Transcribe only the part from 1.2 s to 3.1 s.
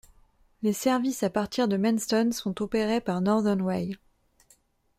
à partir de Menston sont opérés